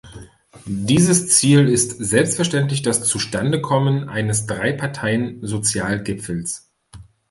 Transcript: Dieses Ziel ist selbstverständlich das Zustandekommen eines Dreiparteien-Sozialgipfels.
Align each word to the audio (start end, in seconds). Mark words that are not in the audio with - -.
Dieses 0.65 1.27
Ziel 1.29 1.69
ist 1.69 1.91
selbstverständlich 1.99 2.81
das 2.81 3.03
Zustandekommen 3.03 4.09
eines 4.09 4.47
Dreiparteien-Sozialgipfels. 4.47 6.71